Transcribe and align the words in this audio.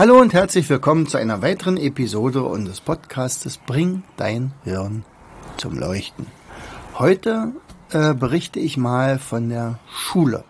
Hallo 0.00 0.18
und 0.18 0.32
herzlich 0.32 0.70
willkommen 0.70 1.06
zu 1.06 1.18
einer 1.18 1.42
weiteren 1.42 1.76
Episode 1.76 2.42
unseres 2.42 2.80
Podcastes 2.80 3.58
Bring 3.58 4.02
dein 4.16 4.54
Hirn 4.64 5.04
zum 5.58 5.78
Leuchten. 5.78 6.26
Heute 6.98 7.52
äh, 7.90 8.14
berichte 8.14 8.60
ich 8.60 8.78
mal 8.78 9.18
von 9.18 9.50
der 9.50 9.78
Schule. 9.92 10.44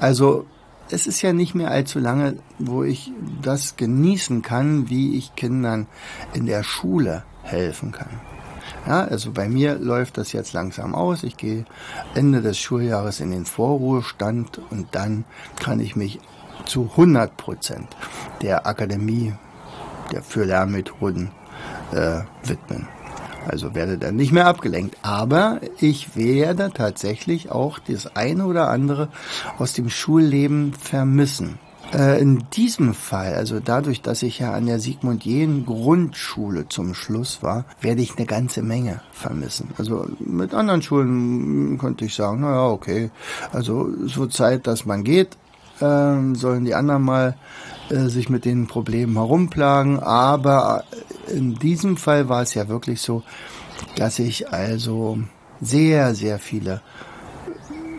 Also 0.00 0.46
es 0.88 1.06
ist 1.06 1.20
ja 1.20 1.34
nicht 1.34 1.54
mehr 1.54 1.70
allzu 1.70 1.98
lange, 1.98 2.38
wo 2.58 2.84
ich 2.84 3.12
das 3.42 3.76
genießen 3.76 4.40
kann, 4.40 4.88
wie 4.88 5.18
ich 5.18 5.36
Kindern 5.36 5.88
in 6.32 6.46
der 6.46 6.62
Schule 6.62 7.22
helfen 7.42 7.92
kann. 7.92 8.18
Ja, 8.86 9.04
also 9.04 9.30
bei 9.30 9.46
mir 9.46 9.74
läuft 9.74 10.16
das 10.16 10.32
jetzt 10.32 10.54
langsam 10.54 10.94
aus. 10.94 11.22
Ich 11.22 11.36
gehe 11.36 11.66
Ende 12.14 12.40
des 12.40 12.58
Schuljahres 12.58 13.20
in 13.20 13.30
den 13.30 13.44
Vorruhestand 13.44 14.58
und 14.70 14.86
dann 14.92 15.26
kann 15.60 15.80
ich 15.80 15.96
mich 15.96 16.18
zu 16.66 16.90
100 16.92 17.36
Prozent 17.36 17.88
der 18.42 18.66
Akademie 18.66 19.32
der 20.12 20.22
für 20.22 20.44
Lernmethoden 20.44 21.30
äh, 21.92 22.20
widmen. 22.44 22.88
Also 23.48 23.74
werde 23.74 23.96
dann 23.96 24.16
nicht 24.16 24.32
mehr 24.32 24.46
abgelenkt. 24.46 24.96
Aber 25.02 25.60
ich 25.78 26.16
werde 26.16 26.72
tatsächlich 26.74 27.50
auch 27.50 27.78
das 27.78 28.16
eine 28.16 28.46
oder 28.46 28.68
andere 28.68 29.08
aus 29.58 29.72
dem 29.72 29.88
Schulleben 29.88 30.72
vermissen. 30.72 31.58
Äh, 31.94 32.20
in 32.20 32.44
diesem 32.52 32.94
Fall, 32.94 33.34
also 33.34 33.60
dadurch, 33.60 34.02
dass 34.02 34.24
ich 34.24 34.40
ja 34.40 34.52
an 34.52 34.66
der 34.66 34.80
Sigmund 34.80 35.24
Jähn 35.24 35.64
Grundschule 35.64 36.68
zum 36.68 36.94
Schluss 36.94 37.44
war, 37.44 37.64
werde 37.80 38.02
ich 38.02 38.16
eine 38.16 38.26
ganze 38.26 38.62
Menge 38.62 39.00
vermissen. 39.12 39.70
Also 39.78 40.06
mit 40.18 40.52
anderen 40.52 40.82
Schulen 40.82 41.78
konnte 41.78 42.04
ich 42.04 42.14
sagen, 42.16 42.40
naja, 42.40 42.66
okay, 42.66 43.10
also 43.52 43.88
so 44.06 44.26
Zeit, 44.26 44.66
dass 44.66 44.84
man 44.84 45.04
geht, 45.04 45.36
ähm, 45.80 46.34
sollen 46.34 46.64
die 46.64 46.74
anderen 46.74 47.02
mal 47.02 47.36
äh, 47.90 48.08
sich 48.08 48.28
mit 48.28 48.44
den 48.44 48.66
Problemen 48.66 49.14
herumplagen. 49.14 50.00
Aber 50.00 50.84
in 51.28 51.54
diesem 51.54 51.96
Fall 51.96 52.28
war 52.28 52.42
es 52.42 52.54
ja 52.54 52.68
wirklich 52.68 53.00
so, 53.00 53.22
dass 53.96 54.18
ich 54.18 54.52
also 54.52 55.18
sehr, 55.60 56.14
sehr 56.14 56.38
viele 56.38 56.80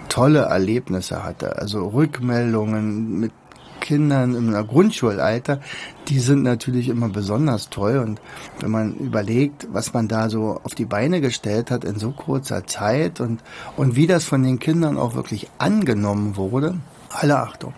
tolle 0.09 0.41
Erlebnisse 0.41 1.23
hatte. 1.23 1.57
Also 1.57 1.87
Rückmeldungen 1.87 3.19
mit 3.19 3.31
Kindern 3.79 4.35
im 4.35 4.51
Grundschulalter, 4.67 5.61
die 6.07 6.19
sind 6.19 6.43
natürlich 6.43 6.89
immer 6.89 7.09
besonders 7.09 7.69
toll. 7.69 7.99
Und 7.99 8.19
wenn 8.59 8.71
man 8.71 8.95
überlegt, 8.95 9.67
was 9.71 9.93
man 9.93 10.07
da 10.07 10.29
so 10.29 10.59
auf 10.63 10.75
die 10.75 10.85
Beine 10.85 11.21
gestellt 11.21 11.71
hat 11.71 11.85
in 11.85 11.97
so 11.99 12.11
kurzer 12.11 12.65
Zeit 12.67 13.21
und, 13.21 13.41
und 13.77 13.95
wie 13.95 14.07
das 14.07 14.25
von 14.25 14.43
den 14.43 14.59
Kindern 14.59 14.97
auch 14.97 15.15
wirklich 15.15 15.49
angenommen 15.57 16.35
wurde, 16.35 16.75
alle 17.09 17.39
Achtung. 17.39 17.73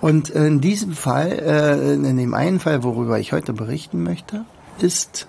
Und 0.00 0.30
in 0.30 0.60
diesem 0.60 0.94
Fall, 0.94 1.30
äh, 1.30 1.94
in 1.94 2.16
dem 2.16 2.34
einen 2.34 2.60
Fall, 2.60 2.82
worüber 2.82 3.18
ich 3.18 3.32
heute 3.32 3.52
berichten 3.52 4.02
möchte, 4.02 4.44
ist 4.78 5.26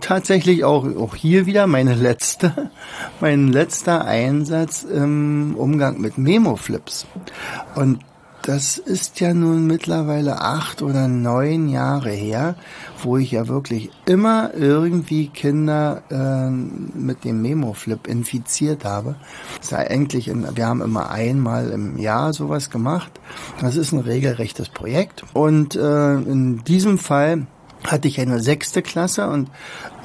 tatsächlich 0.00 0.64
auch, 0.64 0.84
auch 0.96 1.14
hier 1.14 1.46
wieder 1.46 1.66
meine 1.66 1.94
letzte, 1.94 2.70
mein 3.20 3.48
letzter 3.48 4.04
Einsatz 4.04 4.82
im 4.82 5.54
Umgang 5.56 6.00
mit 6.00 6.18
Memo-Flips. 6.18 7.06
Und 7.74 8.00
das 8.48 8.78
ist 8.78 9.20
ja 9.20 9.34
nun 9.34 9.66
mittlerweile 9.66 10.40
acht 10.40 10.80
oder 10.80 11.06
neun 11.06 11.68
Jahre 11.68 12.08
her, 12.08 12.54
wo 13.02 13.18
ich 13.18 13.32
ja 13.32 13.46
wirklich 13.46 13.90
immer 14.06 14.54
irgendwie 14.54 15.28
Kinder 15.28 16.02
äh, 16.08 16.48
mit 16.48 17.24
dem 17.24 17.42
Memo-Flip 17.42 18.06
infiziert 18.06 18.86
habe. 18.86 19.16
Das 19.58 19.68
sei 19.68 19.90
eigentlich, 19.90 20.28
in, 20.28 20.46
wir 20.56 20.66
haben 20.66 20.80
immer 20.80 21.10
einmal 21.10 21.68
im 21.72 21.98
Jahr 21.98 22.32
sowas 22.32 22.70
gemacht. 22.70 23.12
Das 23.60 23.76
ist 23.76 23.92
ein 23.92 23.98
regelrechtes 23.98 24.70
Projekt. 24.70 25.24
Und 25.34 25.76
äh, 25.76 26.14
in 26.14 26.64
diesem 26.64 26.96
Fall 26.96 27.46
hatte 27.84 28.08
ich 28.08 28.18
eine 28.18 28.40
sechste 28.40 28.80
Klasse 28.80 29.28
und 29.28 29.50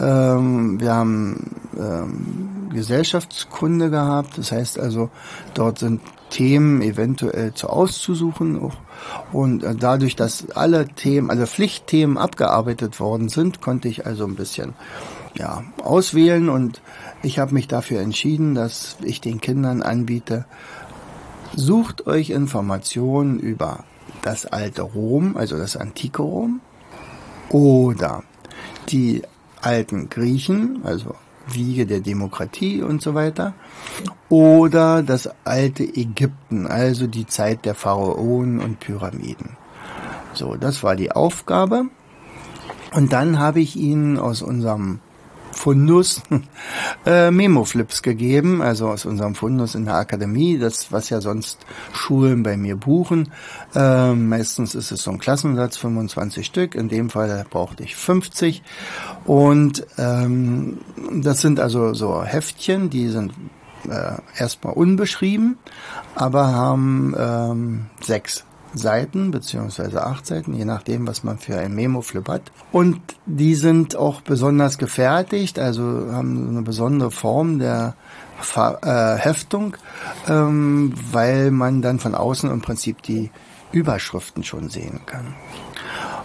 ähm, 0.01 0.81
wir 0.81 0.93
haben 0.93 1.55
ähm, 1.79 2.52
Gesellschaftskunde 2.73 3.89
gehabt. 3.89 4.37
Das 4.37 4.51
heißt 4.51 4.79
also, 4.79 5.09
dort 5.53 5.79
sind 5.79 6.01
Themen 6.29 6.81
eventuell 6.81 7.53
zu 7.53 7.69
auszusuchen. 7.69 8.71
Und 9.31 9.63
äh, 9.63 9.75
dadurch, 9.75 10.15
dass 10.15 10.49
alle 10.51 10.87
Themen, 10.87 11.29
also 11.29 11.45
Pflichtthemen 11.45 12.17
abgearbeitet 12.17 12.99
worden 12.99 13.29
sind, 13.29 13.61
konnte 13.61 13.87
ich 13.87 14.05
also 14.05 14.25
ein 14.25 14.35
bisschen 14.35 14.73
ja, 15.35 15.63
auswählen 15.81 16.49
und 16.49 16.81
ich 17.21 17.39
habe 17.39 17.53
mich 17.53 17.67
dafür 17.67 18.01
entschieden, 18.01 18.55
dass 18.55 18.97
ich 19.01 19.21
den 19.21 19.41
Kindern 19.41 19.81
anbiete, 19.81 20.45
sucht 21.55 22.07
euch 22.07 22.29
Informationen 22.29 23.39
über 23.39 23.83
das 24.21 24.45
alte 24.45 24.81
Rom, 24.81 25.37
also 25.37 25.57
das 25.57 25.75
antike 25.77 26.21
Rom, 26.21 26.61
oder 27.49 28.23
die 28.89 29.23
alten 29.61 30.09
Griechen, 30.09 30.81
also 30.83 31.15
Wiege 31.47 31.85
der 31.85 31.99
Demokratie 31.99 32.81
und 32.81 33.01
so 33.01 33.13
weiter. 33.13 33.53
Oder 34.29 35.03
das 35.03 35.29
alte 35.43 35.83
Ägypten, 35.83 36.67
also 36.67 37.07
die 37.07 37.27
Zeit 37.27 37.65
der 37.65 37.75
Pharaonen 37.75 38.59
und 38.59 38.79
Pyramiden. 38.79 39.57
So, 40.33 40.55
das 40.55 40.83
war 40.83 40.95
die 40.95 41.11
Aufgabe. 41.11 41.85
Und 42.93 43.13
dann 43.13 43.39
habe 43.39 43.59
ich 43.59 43.75
Ihnen 43.75 44.17
aus 44.17 44.41
unserem 44.41 44.99
Fundus 45.63 46.21
äh, 47.05 47.31
Memo-Flips 47.31 48.01
gegeben, 48.01 48.61
also 48.61 48.89
aus 48.89 49.05
unserem 49.05 49.33
Fundus 49.33 49.75
in 49.75 49.85
der 49.85 49.95
Akademie, 49.95 50.57
das 50.57 50.91
was 50.91 51.09
ja 51.09 51.21
sonst 51.21 51.65
Schulen 51.93 52.43
bei 52.43 52.57
mir 52.57 52.75
buchen. 52.75 53.31
Äh, 53.73 54.11
meistens 54.11 54.75
ist 54.75 54.91
es 54.91 55.03
so 55.03 55.11
ein 55.11 55.19
Klassensatz, 55.19 55.77
25 55.77 56.45
Stück. 56.45 56.75
In 56.75 56.89
dem 56.89 57.09
Fall 57.09 57.45
brauchte 57.49 57.83
ich 57.83 57.95
50. 57.95 58.61
Und 59.23 59.87
ähm, 59.97 60.79
das 61.13 61.39
sind 61.39 61.61
also 61.61 61.93
so 61.93 62.25
Heftchen, 62.25 62.89
die 62.89 63.07
sind 63.07 63.31
äh, 63.87 64.17
erstmal 64.37 64.73
unbeschrieben, 64.73 65.57
aber 66.13 66.47
haben 66.47 67.15
ähm, 67.17 67.85
sechs 68.01 68.43
Seiten 68.73 69.31
beziehungsweise 69.31 70.05
acht 70.05 70.25
Seiten, 70.25 70.53
je 70.53 70.65
nachdem, 70.65 71.07
was 71.07 71.23
man 71.23 71.37
für 71.37 71.57
ein 71.57 71.73
Memo-Flip 71.73 72.27
hat. 72.27 72.51
Und 72.71 72.99
die 73.25 73.55
sind 73.55 73.95
auch 73.95 74.21
besonders 74.21 74.77
gefertigt, 74.77 75.59
also 75.59 75.83
haben 76.11 76.49
eine 76.49 76.61
besondere 76.61 77.11
Form 77.11 77.59
der 77.59 77.95
äh, 78.55 79.15
Heftung, 79.15 79.77
ähm, 80.27 80.93
weil 81.11 81.51
man 81.51 81.81
dann 81.81 81.99
von 81.99 82.15
außen 82.15 82.49
im 82.51 82.61
Prinzip 82.61 83.01
die 83.03 83.31
Überschriften 83.71 84.43
schon 84.43 84.69
sehen 84.69 85.01
kann. 85.05 85.35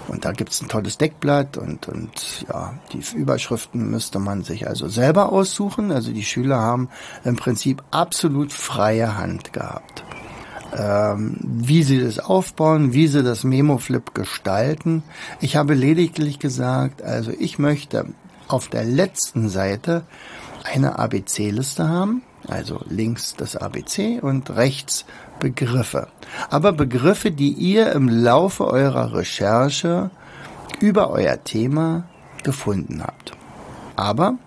Und 0.09 0.25
da 0.25 0.32
gibt's 0.32 0.62
ein 0.62 0.69
tolles 0.69 0.97
Deckblatt 0.97 1.59
und, 1.59 1.86
und 1.88 2.47
ja, 2.48 2.72
die 2.92 3.03
Überschriften 3.15 3.91
müsste 3.91 4.19
man 4.19 4.42
sich 4.42 4.66
also 4.66 4.88
selber 4.88 5.30
aussuchen. 5.30 5.92
Also 5.92 6.12
die 6.12 6.25
Schüler 6.25 6.59
haben 6.59 6.88
im 7.25 7.36
Prinzip 7.36 7.82
absolut 7.91 8.53
freie 8.53 9.19
Hand 9.19 9.53
gehabt 9.53 10.03
ähm, 10.76 11.36
wie 11.40 11.82
sie 11.82 12.00
das 12.00 12.18
aufbauen, 12.18 12.92
wie 12.92 13.06
sie 13.06 13.22
das 13.22 13.44
Memo-Flip 13.44 14.15
gestalten. 14.15 15.03
Ich 15.41 15.56
habe 15.56 15.74
lediglich 15.74 16.38
gesagt, 16.38 17.03
also 17.03 17.32
ich 17.38 17.59
möchte 17.59 18.06
auf 18.48 18.68
der 18.68 18.84
letzten 18.84 19.48
Seite 19.48 20.03
eine 20.65 20.98
ABC-Liste 20.98 21.88
haben, 21.88 22.22
also 22.47 22.80
links 22.88 23.34
das 23.36 23.56
ABC 23.56 24.20
und 24.20 24.50
rechts 24.50 25.04
Begriffe. 25.38 26.09
Aber 26.50 26.72
Begriffe, 26.72 27.30
die 27.30 27.53
ihr 27.53 27.92
im 27.92 28.09
Laufe 28.09 28.66
eurer 28.66 29.14
Recherche 29.14 30.10
über 30.80 31.10
euer 31.10 31.42
Thema 31.44 32.04
gefunden 32.42 33.03
habt. 33.03 33.32
Aber 33.97 34.38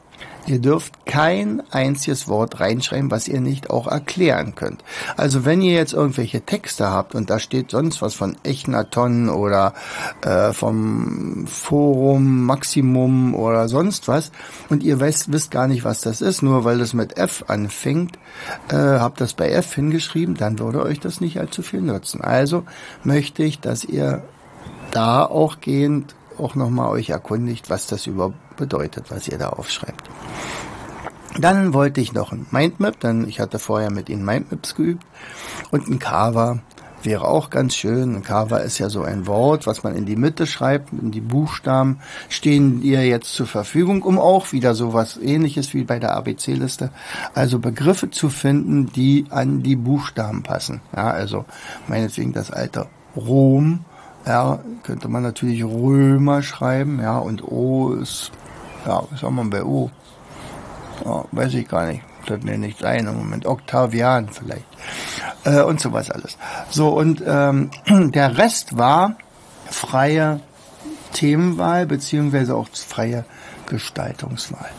Ihr 0.48 0.60
dürft 0.60 1.06
kein 1.06 1.62
einziges 1.72 2.28
Wort 2.28 2.60
reinschreiben, 2.60 3.12
was 3.12 3.28
ihr 3.28 3.42
nicht 3.42 3.70
auch 3.70 3.88
erklären 3.88 4.56
könnt. 4.56 4.84
Also 5.16 5.46
wenn 5.46 5.62
ihr 5.62 5.74
jetzt 5.74 5.94
irgendwelche 5.94 6.42
Texte 6.42 6.90
habt 6.90 7.14
und 7.14 7.30
da 7.30 7.38
steht 7.38 7.72
sonst 7.72 8.02
was 8.02 8.16
von 8.16 8.36
Echnaton 8.44 9.30
oder 9.30 9.74
äh, 10.22 10.52
vom 10.52 11.46
Forum 11.48 12.46
Maximum 12.46 13.36
oder 13.36 13.68
sonst 13.68 14.08
was 14.08 14.32
und 14.70 14.84
ihr 14.84 15.00
wisst, 15.00 15.32
wisst 15.32 15.52
gar 15.52 15.68
nicht, 15.68 15.84
was 15.84 16.02
das 16.02 16.22
ist, 16.22 16.42
nur 16.42 16.64
weil 16.64 16.82
es 16.82 16.94
mit 16.94 17.18
F 17.18 17.46
anfängt, 17.48 18.18
äh, 18.70 18.76
habt 18.76 19.22
das 19.22 19.34
bei 19.34 19.50
F 19.50 19.76
hingeschrieben, 19.76 20.36
dann 20.36 20.60
würde 20.60 20.82
euch 20.82 21.00
das 21.00 21.22
nicht 21.22 21.40
allzu 21.40 21.62
viel 21.62 21.82
nutzen. 21.82 22.22
Also 22.22 22.64
möchte 23.04 23.44
ich, 23.44 23.60
dass 23.60 23.84
ihr 23.84 24.24
da 24.92 25.24
auch 25.24 25.62
gehend 25.62 26.16
auch 26.38 26.56
nochmal 26.56 26.90
euch 26.90 27.10
erkundigt, 27.10 27.70
was 27.70 27.88
das 27.88 28.08
überhaupt 28.08 28.56
bedeutet, 28.58 29.06
was 29.10 29.28
ihr 29.28 29.38
da 29.38 29.50
aufschreibt. 29.50 30.11
Dann 31.40 31.74
wollte 31.74 32.02
ich 32.02 32.14
noch 32.14 32.32
ein 32.32 32.46
Mindmap, 32.52 33.00
denn 33.00 33.28
ich 33.28 33.40
hatte 33.40 33.58
vorher 33.58 33.92
mit 33.92 34.10
ihnen 34.10 34.26
Mindmaps 34.26 34.76
geübt 34.76 35.06
und 35.72 35.88
ein 35.88 36.00
Carver 36.00 36.60
wäre 37.06 37.28
auch 37.28 37.50
ganz 37.50 37.76
schön. 37.76 38.16
Ein 38.16 38.24
Carver 38.24 38.62
ist 38.62 38.78
ja 38.78 38.90
so 38.90 39.04
ein 39.04 39.28
Wort, 39.28 39.68
was 39.68 39.84
man 39.84 39.96
in 39.96 40.06
die 40.06 40.16
Mitte 40.16 40.46
schreibt. 40.46 40.92
In 40.94 41.12
die 41.12 41.22
Buchstaben 41.22 42.00
stehen 42.30 42.82
dir 42.82 43.06
jetzt 43.06 43.34
zur 43.34 43.48
Verfügung, 43.48 44.04
um 44.04 44.20
auch 44.20 44.52
wieder 44.52 44.76
so 44.76 44.94
was 44.94 45.18
ähnliches 45.18 45.74
wie 45.74 45.84
bei 45.84 46.00
der 46.00 46.16
ABC-Liste. 46.16 46.92
Also 47.34 47.60
Begriffe 47.60 48.10
zu 48.10 48.30
finden, 48.30 48.92
die 48.92 49.26
an 49.30 49.64
die 49.64 49.76
Buchstaben 49.76 50.44
passen. 50.44 50.82
Ja, 50.96 51.10
also 51.10 51.46
meinetwegen 51.88 52.34
das 52.34 52.52
alte 52.52 52.88
Rom. 53.16 53.86
Ja, 54.26 54.60
könnte 54.84 55.08
man 55.08 55.24
natürlich 55.24 55.64
Römer 55.64 56.44
schreiben. 56.44 57.00
Ja, 57.02 57.18
und 57.18 57.44
O 57.44 57.94
ist, 57.94 58.32
ja, 58.86 59.02
was 59.10 59.24
haben 59.24 59.36
wir 59.36 59.50
bei 59.50 59.64
O? 59.64 59.90
Ja, 61.04 61.26
weiß 61.32 61.54
ich 61.56 61.68
gar 61.68 61.88
nicht. 61.88 62.04
Das 62.28 62.42
mir 62.44 62.58
nicht 62.58 62.80
sein 62.80 63.08
im 63.08 63.18
Moment. 63.18 63.46
Octavian 63.46 64.30
vielleicht. 64.30 64.66
Äh, 65.44 65.62
und 65.62 65.80
sowas 65.80 66.12
alles. 66.12 66.38
So, 66.70 66.90
und 66.90 67.24
ähm, 67.26 67.72
der 68.12 68.38
Rest 68.38 68.78
war 68.78 69.16
freie 69.70 70.40
Themenwahl 71.14 71.86
beziehungsweise 71.86 72.56
auch 72.56 72.68
freie 72.74 73.26
Gestaltungswahl. 73.68 74.70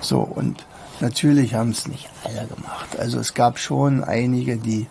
So, 0.00 0.20
und 0.20 0.66
natürlich 1.00 1.54
haben 1.54 1.70
es 1.70 1.88
nicht 1.88 2.08
alle 2.24 2.46
gemacht. 2.46 2.98
Also 2.98 3.18
es 3.18 3.34
gab 3.34 3.58
schon 3.58 4.04
einige, 4.04 4.56
die 4.56 4.86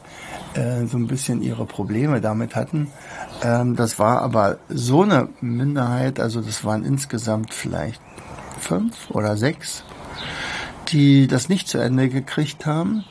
äh, 0.55 0.85
so 0.87 0.97
ein 0.97 1.07
bisschen 1.07 1.41
ihre 1.41 1.65
Probleme 1.65 2.21
damit 2.21 2.55
hatten. 2.55 2.91
Ähm, 3.43 3.75
das 3.75 3.99
war 3.99 4.21
aber 4.21 4.57
so 4.67 5.03
eine 5.03 5.29
Minderheit, 5.41 6.19
also 6.19 6.41
das 6.41 6.63
waren 6.63 6.83
insgesamt 6.85 7.53
vielleicht 7.53 8.01
fünf 8.59 9.11
oder 9.11 9.37
sechs 9.37 9.83
die 10.91 11.27
das 11.27 11.49
nicht 11.49 11.67
zu 11.67 11.77
Ende 11.77 12.09
gekriegt 12.09 12.65
haben. 12.65 13.03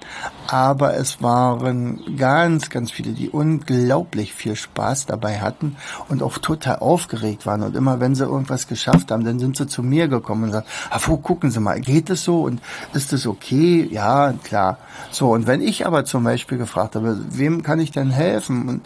Aber 0.46 0.94
es 0.96 1.22
waren 1.22 2.16
ganz, 2.16 2.70
ganz 2.70 2.90
viele, 2.90 3.12
die 3.12 3.28
unglaublich 3.28 4.32
viel 4.32 4.56
Spaß 4.56 5.06
dabei 5.06 5.40
hatten 5.40 5.76
und 6.08 6.22
auch 6.22 6.38
total 6.38 6.76
aufgeregt 6.76 7.46
waren. 7.46 7.62
Und 7.62 7.76
immer 7.76 8.00
wenn 8.00 8.14
sie 8.14 8.24
irgendwas 8.24 8.66
geschafft 8.66 9.10
haben, 9.10 9.24
dann 9.24 9.38
sind 9.38 9.56
sie 9.56 9.66
zu 9.66 9.82
mir 9.82 10.08
gekommen 10.08 10.44
und 10.44 10.52
sagen, 10.52 10.66
wo 11.06 11.16
gucken 11.16 11.50
Sie 11.50 11.60
mal, 11.60 11.80
geht 11.80 12.10
es 12.10 12.24
so 12.24 12.42
und 12.42 12.60
ist 12.94 13.12
es 13.12 13.26
okay? 13.26 13.88
Ja, 13.90 14.32
klar. 14.42 14.78
So, 15.10 15.32
und 15.32 15.46
wenn 15.46 15.60
ich 15.60 15.86
aber 15.86 16.04
zum 16.04 16.24
Beispiel 16.24 16.58
gefragt 16.58 16.96
habe, 16.96 17.18
wem 17.30 17.62
kann 17.62 17.80
ich 17.80 17.90
denn 17.90 18.10
helfen? 18.10 18.68
Und 18.68 18.80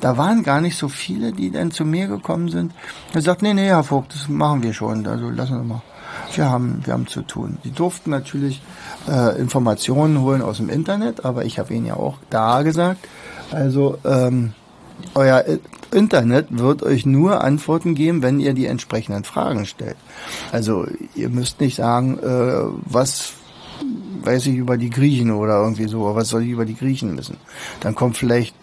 da 0.00 0.16
waren 0.16 0.42
gar 0.42 0.60
nicht 0.60 0.76
so 0.76 0.88
viele, 0.88 1.32
die 1.32 1.50
dann 1.50 1.70
zu 1.70 1.84
mir 1.84 2.08
gekommen 2.08 2.48
sind. 2.48 2.72
Er 3.14 3.22
sagt, 3.22 3.42
nee, 3.42 3.54
nee, 3.54 3.66
Herr 3.66 3.84
Vogt, 3.84 4.14
das 4.14 4.28
machen 4.28 4.62
wir 4.62 4.72
schon. 4.72 5.06
Also 5.06 5.30
lassen 5.30 5.56
wir 5.56 5.64
mal 5.64 5.82
wir 6.34 6.50
haben, 6.50 6.82
wir 6.84 6.92
haben 6.92 7.06
zu 7.06 7.22
tun. 7.22 7.58
Die 7.64 7.70
durften 7.70 8.10
natürlich 8.10 8.62
äh, 9.08 9.38
Informationen 9.40 10.20
holen 10.20 10.42
aus 10.42 10.58
dem 10.58 10.68
Internet, 10.68 11.24
aber 11.24 11.44
ich 11.44 11.58
habe 11.58 11.74
ihnen 11.74 11.86
ja 11.86 11.94
auch 11.94 12.18
da 12.30 12.62
gesagt, 12.62 13.08
also 13.50 13.98
ähm, 14.04 14.52
euer 15.14 15.44
Internet 15.92 16.46
wird 16.50 16.82
euch 16.82 17.06
nur 17.06 17.44
Antworten 17.44 17.94
geben, 17.94 18.22
wenn 18.22 18.40
ihr 18.40 18.54
die 18.54 18.66
entsprechenden 18.66 19.24
Fragen 19.24 19.66
stellt. 19.66 19.96
Also 20.52 20.86
ihr 21.14 21.28
müsst 21.28 21.60
nicht 21.60 21.76
sagen, 21.76 22.18
äh, 22.18 22.62
was 22.84 23.32
weiß 24.22 24.46
ich 24.46 24.56
über 24.56 24.76
die 24.76 24.90
Griechen 24.90 25.30
oder 25.30 25.60
irgendwie 25.62 25.86
so, 25.86 26.14
was 26.14 26.28
soll 26.28 26.42
ich 26.42 26.50
über 26.50 26.64
die 26.64 26.76
Griechen 26.76 27.16
wissen? 27.16 27.36
Dann 27.80 27.94
kommt 27.94 28.16
vielleicht 28.16 28.54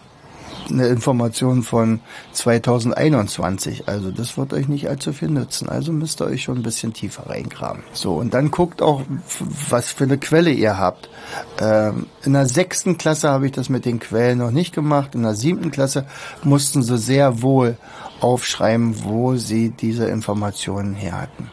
eine 0.70 0.86
Information 0.88 1.62
von 1.62 2.00
2021. 2.32 3.88
Also 3.88 4.10
das 4.10 4.36
wird 4.36 4.52
euch 4.52 4.68
nicht 4.68 4.88
allzu 4.88 5.12
viel 5.12 5.30
nützen. 5.30 5.68
Also 5.68 5.92
müsst 5.92 6.20
ihr 6.20 6.26
euch 6.26 6.42
schon 6.42 6.58
ein 6.58 6.62
bisschen 6.62 6.92
tiefer 6.92 7.28
reingraben. 7.28 7.82
So, 7.92 8.14
und 8.14 8.34
dann 8.34 8.50
guckt 8.50 8.82
auch, 8.82 9.02
was 9.68 9.92
für 9.92 10.04
eine 10.04 10.18
Quelle 10.18 10.50
ihr 10.50 10.78
habt. 10.78 11.08
Ähm, 11.60 12.06
in 12.24 12.32
der 12.32 12.46
sechsten 12.46 12.98
Klasse 12.98 13.30
habe 13.30 13.46
ich 13.46 13.52
das 13.52 13.68
mit 13.68 13.84
den 13.84 14.00
Quellen 14.00 14.38
noch 14.38 14.50
nicht 14.50 14.74
gemacht. 14.74 15.14
In 15.14 15.22
der 15.22 15.34
siebten 15.34 15.70
Klasse 15.70 16.06
mussten 16.42 16.82
sie 16.82 16.98
sehr 16.98 17.42
wohl 17.42 17.76
aufschreiben, 18.20 19.04
wo 19.04 19.36
sie 19.36 19.70
diese 19.70 20.06
Informationen 20.06 20.94
her 20.94 21.20
hatten. 21.20 21.50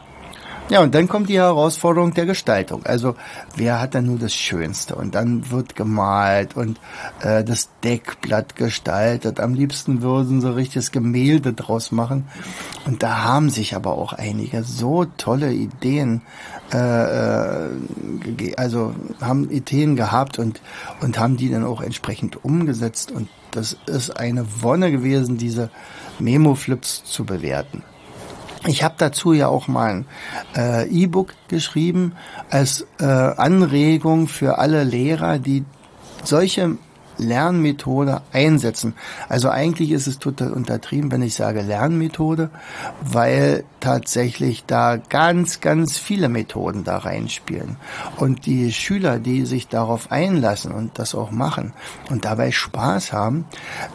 Ja, 0.68 0.80
und 0.80 0.94
dann 0.94 1.08
kommt 1.08 1.28
die 1.28 1.38
Herausforderung 1.38 2.14
der 2.14 2.24
Gestaltung. 2.24 2.86
Also 2.86 3.14
wer 3.56 3.80
hat 3.80 3.94
dann 3.94 4.06
nur 4.06 4.18
das 4.18 4.32
Schönste? 4.32 4.94
Und 4.94 5.14
dann 5.14 5.50
wird 5.50 5.76
gemalt 5.76 6.56
und 6.56 6.80
äh, 7.20 7.44
das 7.44 7.68
Deckblatt 7.84 8.56
gestaltet. 8.56 9.38
Am 9.38 9.54
liebsten 9.54 10.00
würden 10.02 10.40
sie 10.40 10.54
richtiges 10.54 10.90
Gemälde 10.90 11.52
draus 11.52 11.92
machen. 11.92 12.26
Und 12.86 13.02
da 13.02 13.24
haben 13.24 13.50
sich 13.50 13.74
aber 13.74 13.92
auch 13.92 14.12
einige 14.12 14.62
so 14.62 15.04
tolle 15.04 15.52
Ideen, 15.52 16.22
äh, 16.72 16.78
äh 16.78 18.54
also 18.56 18.94
haben 19.20 19.50
Ideen 19.50 19.96
gehabt 19.96 20.38
und, 20.38 20.62
und 21.00 21.18
haben 21.18 21.36
die 21.36 21.50
dann 21.50 21.64
auch 21.64 21.82
entsprechend 21.82 22.44
umgesetzt. 22.44 23.10
Und 23.10 23.28
das 23.50 23.76
ist 23.86 24.16
eine 24.16 24.46
Wonne 24.62 24.90
gewesen, 24.90 25.36
diese 25.36 25.70
Memo-Flips 26.18 27.04
zu 27.04 27.24
bewerten. 27.24 27.82
Ich 28.66 28.84
habe 28.84 28.94
dazu 28.96 29.32
ja 29.32 29.48
auch 29.48 29.66
mal 29.66 29.90
ein 29.90 30.06
äh, 30.56 30.88
E-Book 30.88 31.34
geschrieben 31.48 32.12
als 32.48 32.86
äh, 33.00 33.04
Anregung 33.04 34.28
für 34.28 34.58
alle 34.58 34.84
Lehrer, 34.84 35.38
die 35.38 35.64
solche 36.22 36.76
Lernmethode 37.18 38.22
einsetzen. 38.32 38.94
Also 39.28 39.48
eigentlich 39.48 39.90
ist 39.90 40.06
es 40.06 40.18
total 40.18 40.52
untertrieben, 40.52 41.10
wenn 41.10 41.22
ich 41.22 41.34
sage 41.34 41.62
Lernmethode, 41.62 42.50
weil 43.02 43.64
tatsächlich 43.80 44.64
da 44.64 44.96
ganz, 44.96 45.60
ganz 45.60 45.98
viele 45.98 46.28
Methoden 46.28 46.84
da 46.84 46.98
reinspielen. 46.98 47.76
Und 48.16 48.46
die 48.46 48.72
Schüler, 48.72 49.18
die 49.18 49.44
sich 49.44 49.68
darauf 49.68 50.10
einlassen 50.10 50.72
und 50.72 50.98
das 50.98 51.14
auch 51.14 51.30
machen 51.30 51.72
und 52.10 52.24
dabei 52.24 52.50
Spaß 52.52 53.12
haben, 53.12 53.44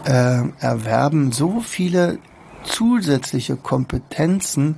äh, 0.05 0.41
erwerben 0.59 1.31
so 1.31 1.61
viele 1.61 2.19
zusätzliche 2.63 3.55
Kompetenzen, 3.55 4.75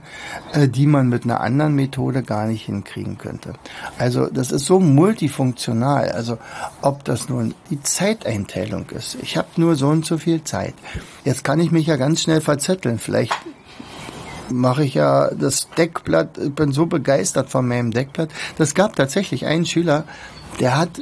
äh, 0.53 0.67
die 0.67 0.85
man 0.85 1.09
mit 1.09 1.23
einer 1.23 1.41
anderen 1.41 1.75
Methode 1.75 2.23
gar 2.23 2.45
nicht 2.45 2.65
hinkriegen 2.65 3.17
könnte. 3.17 3.53
Also 3.97 4.27
das 4.27 4.51
ist 4.51 4.65
so 4.65 4.79
multifunktional. 4.79 6.09
Also 6.09 6.37
ob 6.81 7.03
das 7.05 7.29
nun 7.29 7.53
die 7.69 7.81
Zeiteinteilung 7.81 8.89
ist. 8.89 9.17
Ich 9.21 9.37
habe 9.37 9.47
nur 9.57 9.75
so 9.75 9.87
und 9.87 10.05
so 10.05 10.17
viel 10.17 10.43
Zeit. 10.43 10.75
Jetzt 11.23 11.43
kann 11.43 11.59
ich 11.59 11.71
mich 11.71 11.87
ja 11.87 11.95
ganz 11.95 12.21
schnell 12.21 12.41
verzetteln. 12.41 12.99
Vielleicht 12.99 13.33
mache 14.51 14.83
ich 14.83 14.95
ja 14.95 15.29
das 15.33 15.69
Deckblatt, 15.77 16.37
ich 16.37 16.53
bin 16.53 16.71
so 16.71 16.85
begeistert 16.85 17.49
von 17.49 17.67
meinem 17.67 17.91
Deckblatt. 17.91 18.29
Das 18.57 18.73
gab 18.73 18.95
tatsächlich 18.95 19.45
einen 19.45 19.65
Schüler, 19.65 20.05
der 20.59 20.77
hat 20.77 21.01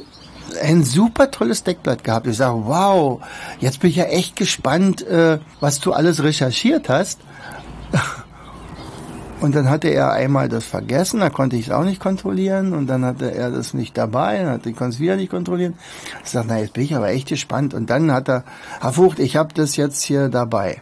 ein 0.62 0.84
super 0.84 1.32
tolles 1.32 1.64
Deckblatt 1.64 2.04
gehabt. 2.04 2.28
Ich 2.28 2.38
sage, 2.38 2.66
wow, 2.66 3.22
jetzt 3.60 3.80
bin 3.80 3.90
ich 3.90 3.98
ja 3.98 4.06
echt 4.06 4.36
gespannt, 4.36 5.06
äh, 5.06 5.40
was 5.60 5.80
du 5.80 5.94
alles 5.94 6.24
recherchiert 6.24 6.90
hast. 6.90 7.20
Und 9.40 9.54
dann 9.54 9.70
hatte 9.70 9.90
er 9.90 10.14
einmal 10.14 10.50
das 10.50 10.66
vergessen, 10.66 11.20
da 11.20 11.30
konnte 11.30 11.58
ich 11.58 11.68
es 11.68 11.72
auch 11.72 11.84
nicht 11.84 12.02
kontrollieren 12.02 12.74
und 12.74 12.88
dann 12.88 13.06
hatte 13.06 13.32
er 13.32 13.52
das 13.52 13.76
nicht 13.76 13.96
dabei, 13.96 14.40
dann 14.40 14.50
hatte 14.54 14.72
ich 14.72 14.76
konnte 14.76 14.96
es 14.96 15.00
wieder 15.00 15.16
nicht 15.16 15.30
kontrollieren. 15.30 15.76
Ich 16.24 16.32
sage, 16.32 16.48
na 16.50 16.58
jetzt 16.58 16.74
bin 16.74 16.84
ich 16.84 16.96
aber 16.96 17.10
echt 17.10 17.28
gespannt. 17.28 17.76
Und 17.76 17.92
dann 17.92 18.12
hat 18.12 18.30
er, 18.30 18.44
Herr 18.82 18.94
Fucht, 18.94 19.20
ich 19.20 19.36
habe 19.36 19.54
das 19.54 19.76
jetzt 19.76 20.02
hier 20.02 20.30
dabei. 20.30 20.82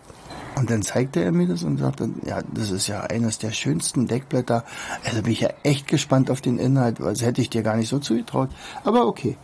Und 0.55 0.69
dann 0.69 0.83
zeigte 0.83 1.21
er 1.21 1.33
mir 1.33 1.47
das 1.47 1.63
und 1.63 1.79
sagte, 1.79 2.09
ja, 2.25 2.39
das 2.53 2.71
ist 2.71 2.87
ja 2.87 3.01
eines 3.01 3.39
der 3.39 3.51
schönsten 3.51 4.07
Deckblätter. 4.07 4.63
Also 5.03 5.21
bin 5.21 5.33
ich 5.33 5.41
ja 5.41 5.49
echt 5.63 5.87
gespannt 5.87 6.31
auf 6.31 6.39
den 6.39 6.57
Inhalt, 6.57 7.01
weil 7.01 7.11
das 7.11 7.23
hätte 7.23 7.41
ich 7.41 7.49
dir 7.49 7.61
gar 7.61 7.75
nicht 7.75 7.89
so 7.89 7.99
zugetraut. 7.99 8.49
Aber 8.85 9.05
okay 9.05 9.35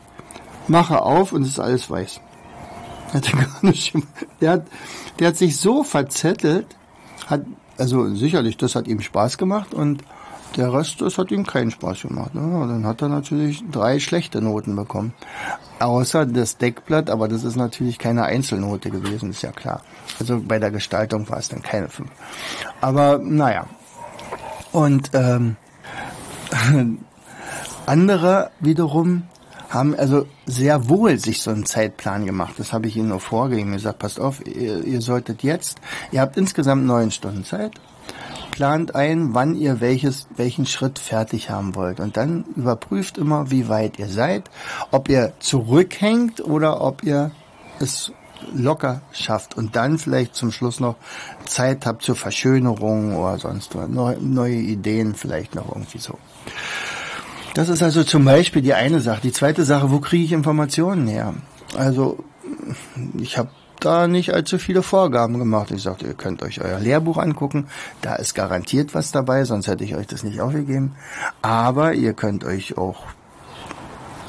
mache 0.71 1.01
auf 1.01 1.33
und 1.33 1.43
es 1.43 1.49
ist 1.49 1.59
alles 1.59 1.89
weiß. 1.89 2.21
Der 4.41 4.51
hat, 4.51 4.67
der 5.19 5.27
hat 5.27 5.37
sich 5.37 5.57
so 5.57 5.83
verzettelt, 5.83 6.65
hat, 7.27 7.41
also 7.77 8.15
sicherlich, 8.15 8.55
das 8.55 8.75
hat 8.75 8.87
ihm 8.87 9.01
Spaß 9.01 9.37
gemacht 9.37 9.73
und 9.73 10.01
der 10.55 10.73
Rest, 10.73 11.01
das 11.01 11.17
hat 11.17 11.29
ihm 11.29 11.45
keinen 11.45 11.71
Spaß 11.71 12.03
gemacht. 12.03 12.33
Ne? 12.33 12.41
Dann 12.41 12.85
hat 12.85 13.01
er 13.01 13.09
natürlich 13.09 13.63
drei 13.69 13.99
schlechte 13.99 14.41
Noten 14.41 14.75
bekommen. 14.75 15.13
Außer 15.79 16.25
das 16.25 16.57
Deckblatt, 16.57 17.09
aber 17.09 17.27
das 17.27 17.43
ist 17.43 17.55
natürlich 17.55 17.99
keine 17.99 18.23
Einzelnote 18.23 18.89
gewesen, 18.89 19.29
ist 19.29 19.43
ja 19.43 19.51
klar. 19.51 19.81
Also 20.19 20.41
bei 20.41 20.59
der 20.59 20.71
Gestaltung 20.71 21.29
war 21.29 21.37
es 21.37 21.49
dann 21.49 21.61
keine 21.61 21.89
fünf. 21.89 22.09
Aber 22.79 23.17
naja. 23.17 23.67
Und 24.71 25.11
ähm, 25.13 25.57
andere 27.85 28.51
wiederum 28.59 29.23
haben 29.71 29.95
also 29.95 30.27
sehr 30.45 30.89
wohl 30.89 31.17
sich 31.17 31.41
so 31.41 31.49
einen 31.49 31.65
Zeitplan 31.65 32.25
gemacht. 32.25 32.55
Das 32.57 32.73
habe 32.73 32.87
ich 32.87 32.97
ihnen 32.97 33.09
nur 33.09 33.21
vorgegeben. 33.21 33.71
gesagt, 33.71 33.99
passt 33.99 34.19
auf, 34.19 34.45
ihr, 34.45 34.83
ihr 34.83 35.01
solltet 35.01 35.43
jetzt, 35.43 35.79
ihr 36.11 36.21
habt 36.21 36.37
insgesamt 36.37 36.85
neun 36.85 37.09
Stunden 37.11 37.45
Zeit, 37.45 37.79
plant 38.51 38.95
ein, 38.95 39.33
wann 39.33 39.55
ihr 39.55 39.79
welches, 39.79 40.27
welchen 40.35 40.65
Schritt 40.65 40.99
fertig 40.99 41.49
haben 41.49 41.73
wollt. 41.75 42.01
Und 42.01 42.17
dann 42.17 42.43
überprüft 42.55 43.17
immer, 43.17 43.49
wie 43.49 43.69
weit 43.69 43.97
ihr 43.97 44.09
seid, 44.09 44.51
ob 44.91 45.07
ihr 45.07 45.33
zurückhängt 45.39 46.41
oder 46.43 46.81
ob 46.81 47.03
ihr 47.03 47.31
es 47.79 48.11
locker 48.53 49.01
schafft 49.11 49.55
und 49.55 49.75
dann 49.75 49.97
vielleicht 49.97 50.35
zum 50.35 50.51
Schluss 50.51 50.79
noch 50.79 50.95
Zeit 51.45 51.85
habt 51.85 52.01
zur 52.01 52.15
Verschönerung 52.15 53.15
oder 53.15 53.37
sonst 53.37 53.75
was, 53.75 53.87
neue 53.87 54.55
Ideen 54.55 55.15
vielleicht 55.15 55.55
noch 55.55 55.69
irgendwie 55.69 55.99
so. 55.99 56.17
Das 57.53 57.67
ist 57.67 57.83
also 57.83 58.03
zum 58.03 58.23
Beispiel 58.23 58.61
die 58.61 58.73
eine 58.73 59.01
Sache. 59.01 59.21
Die 59.21 59.33
zweite 59.33 59.63
Sache, 59.63 59.91
wo 59.91 59.99
kriege 59.99 60.23
ich 60.23 60.31
Informationen 60.31 61.07
her? 61.07 61.33
Also 61.77 62.23
ich 63.19 63.37
habe 63.37 63.49
da 63.79 64.07
nicht 64.07 64.33
allzu 64.33 64.57
viele 64.57 64.83
Vorgaben 64.83 65.37
gemacht. 65.37 65.71
Ich 65.71 65.81
sagte, 65.81 66.07
ihr 66.07 66.13
könnt 66.13 66.43
euch 66.43 66.61
euer 66.61 66.79
Lehrbuch 66.79 67.17
angucken. 67.17 67.67
Da 68.01 68.15
ist 68.15 68.35
garantiert 68.35 68.93
was 68.93 69.11
dabei, 69.11 69.43
sonst 69.43 69.67
hätte 69.67 69.83
ich 69.83 69.95
euch 69.95 70.07
das 70.07 70.23
nicht 70.23 70.39
aufgegeben. 70.39 70.95
Aber 71.41 71.93
ihr 71.93 72.13
könnt 72.13 72.45
euch 72.45 72.77
auch 72.77 73.05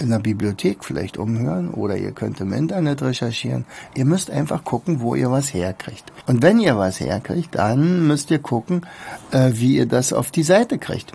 in 0.00 0.10
der 0.10 0.18
Bibliothek 0.18 0.84
vielleicht 0.84 1.16
umhören 1.16 1.70
oder 1.70 1.96
ihr 1.96 2.10
könnt 2.10 2.40
im 2.40 2.52
Internet 2.52 3.02
recherchieren. 3.02 3.66
Ihr 3.94 4.04
müsst 4.04 4.30
einfach 4.30 4.64
gucken, 4.64 5.00
wo 5.00 5.14
ihr 5.14 5.30
was 5.30 5.54
herkriegt. 5.54 6.12
Und 6.26 6.42
wenn 6.42 6.58
ihr 6.58 6.76
was 6.76 6.98
herkriegt, 6.98 7.54
dann 7.54 8.06
müsst 8.08 8.32
ihr 8.32 8.40
gucken, 8.40 8.84
äh, 9.30 9.52
wie 9.54 9.76
ihr 9.76 9.86
das 9.86 10.12
auf 10.12 10.32
die 10.32 10.42
Seite 10.42 10.78
kriegt. 10.78 11.12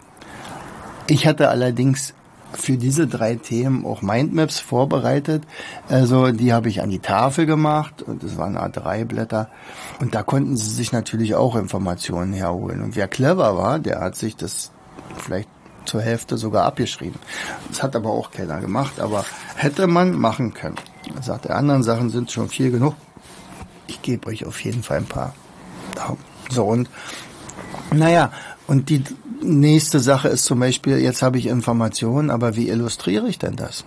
Ich 1.08 1.26
hatte 1.26 1.50
allerdings 1.50 2.14
für 2.54 2.78
diese 2.78 3.08
drei 3.08 3.36
Themen 3.36 3.86
auch 3.86 4.02
Mindmaps 4.02 4.60
vorbereitet. 4.60 5.44
Also 5.90 6.32
die 6.32 6.54
habe 6.54 6.70
ich 6.70 6.82
an 6.82 6.90
die 6.90 7.00
Tafel 7.00 7.46
gemacht 7.46 8.02
und 8.02 8.24
das 8.24 8.38
waren 8.38 8.58
A3-Blätter. 8.58 9.50
Und 10.00 10.16
da 10.16 10.24
konnten 10.24 10.58
sie 10.58 10.70
sich 10.70 10.92
natürlich 10.92 11.36
auch 11.36 11.56
Informationen 11.56 12.34
herholen. 12.34 12.82
Und 12.82 12.96
wer 12.96 13.08
clever 13.08 13.58
war, 13.58 13.80
der 13.80 14.00
hat 14.00 14.16
sich 14.16 14.36
das 14.36 14.72
vielleicht 15.18 15.50
zur 15.86 16.02
Hälfte 16.02 16.38
sogar 16.38 16.66
abgeschrieben. 16.66 17.20
Das 17.70 17.82
hat 17.82 17.96
aber 17.96 18.10
auch 18.10 18.32
keiner 18.32 18.60
gemacht, 18.60 19.00
aber 19.00 19.26
hätte 19.56 19.88
man 19.88 20.14
machen 20.14 20.54
können. 20.54 20.76
Er 21.16 21.24
sagt, 21.24 21.46
die 21.46 21.50
anderen 21.50 21.84
Sachen 21.84 22.10
sind 22.10 22.32
schon 22.32 22.50
viel 22.50 22.72
genug. 22.72 22.96
Ich 23.88 24.02
gebe 24.02 24.28
euch 24.28 24.46
auf 24.46 24.64
jeden 24.64 24.84
Fall 24.84 24.98
ein 24.98 25.06
paar. 25.06 25.34
So 26.50 26.66
und 26.66 26.90
naja, 27.92 28.32
und 28.68 28.90
die 28.90 29.04
nächste 29.41 30.00
Sache 30.00 30.27
ist 30.29 30.46
zum 30.46 30.60
Beispiel, 30.60 30.98
jetzt 31.00 31.22
habe 31.22 31.38
ich 31.38 31.48
Informationen, 31.48 32.29
aber 32.29 32.56
wie 32.56 32.70
illustriere 32.70 33.27
ich 33.27 33.39
denn 33.39 33.56
das? 33.56 33.86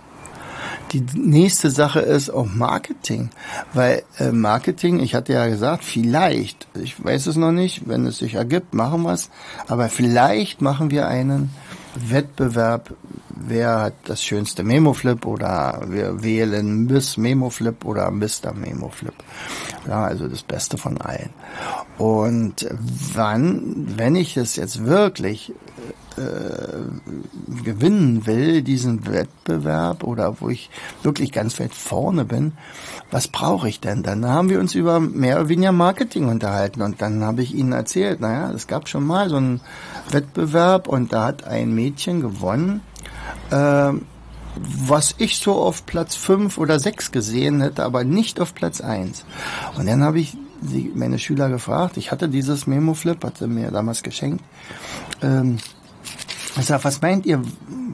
Die 0.91 1.05
nächste 1.13 1.69
Sache 1.69 2.01
ist 2.01 2.29
auch 2.29 2.47
Marketing, 2.53 3.29
weil 3.73 4.03
äh, 4.19 4.31
Marketing, 4.31 4.99
ich 4.99 5.15
hatte 5.15 5.31
ja 5.31 5.47
gesagt, 5.47 5.85
vielleicht, 5.85 6.67
ich 6.81 7.01
weiß 7.01 7.27
es 7.27 7.37
noch 7.37 7.53
nicht, 7.53 7.87
wenn 7.87 8.05
es 8.05 8.17
sich 8.17 8.33
ergibt, 8.33 8.73
machen 8.73 9.03
wir 9.03 9.13
es, 9.13 9.29
aber 9.67 9.87
vielleicht 9.87 10.61
machen 10.61 10.91
wir 10.91 11.07
einen 11.07 11.49
Wettbewerb, 11.95 12.93
wer 13.47 13.79
hat 13.81 13.93
das 14.05 14.23
schönste 14.23 14.63
Memo-Flip 14.63 15.25
oder 15.25 15.81
wir 15.87 16.23
wählen 16.23 16.85
Miss 16.85 17.17
Memo-Flip 17.17 17.85
oder 17.85 18.11
Mr. 18.11 18.53
Memo-Flip. 18.53 19.13
Ja, 19.87 20.03
also 20.03 20.27
das 20.27 20.43
Beste 20.43 20.77
von 20.77 20.99
allen. 20.99 21.31
Und 21.97 22.67
wann, 23.13 23.93
wenn 23.97 24.15
ich 24.15 24.37
es 24.37 24.55
jetzt 24.55 24.85
wirklich 24.85 25.53
äh, 26.17 27.63
gewinnen 27.63 28.25
will, 28.25 28.61
diesen 28.61 29.05
Wettbewerb 29.07 30.03
oder 30.03 30.41
wo 30.41 30.49
ich 30.49 30.69
wirklich 31.03 31.31
ganz 31.31 31.59
weit 31.59 31.73
vorne 31.73 32.25
bin, 32.25 32.53
was 33.11 33.27
brauche 33.27 33.69
ich 33.69 33.79
denn? 33.79 34.03
Dann 34.03 34.25
haben 34.25 34.49
wir 34.49 34.59
uns 34.59 34.75
über 34.75 34.99
mehr 34.99 35.37
oder 35.39 35.49
weniger 35.49 35.71
Marketing 35.71 36.27
unterhalten 36.27 36.81
und 36.81 37.01
dann 37.01 37.23
habe 37.23 37.41
ich 37.41 37.53
ihnen 37.53 37.71
erzählt, 37.71 38.19
naja, 38.19 38.51
es 38.51 38.67
gab 38.67 38.89
schon 38.89 39.05
mal 39.05 39.29
so 39.29 39.37
einen 39.37 39.61
Wettbewerb 40.09 40.87
und 40.87 41.13
da 41.13 41.25
hat 41.25 41.45
ein 41.45 41.73
Mädchen 41.73 42.21
gewonnen, 42.21 42.81
was 43.49 45.15
ich 45.17 45.37
so 45.37 45.53
auf 45.53 45.85
Platz 45.85 46.15
fünf 46.15 46.57
oder 46.57 46.79
sechs 46.79 47.11
gesehen 47.11 47.61
hätte, 47.61 47.83
aber 47.83 48.03
nicht 48.03 48.39
auf 48.39 48.53
Platz 48.53 48.81
eins. 48.81 49.25
Und 49.77 49.87
dann 49.87 50.03
habe 50.03 50.19
ich 50.19 50.37
die, 50.61 50.91
meine 50.93 51.19
Schüler 51.19 51.49
gefragt, 51.49 51.97
ich 51.97 52.11
hatte 52.11 52.29
dieses 52.29 52.67
Memo-Flip, 52.67 53.23
hatte 53.23 53.47
mir 53.47 53.71
damals 53.71 54.03
geschenkt, 54.03 54.43
ähm, 55.21 55.57
ich 56.59 56.65
sag, 56.65 56.83
was 56.83 57.01
meint 57.01 57.25
ihr, 57.25 57.41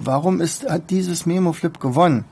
warum 0.03 0.41
ist, 0.41 0.69
hat 0.69 0.89
dieses 0.89 1.25
Memo-Flip 1.25 1.79
gewonnen? 1.79 2.25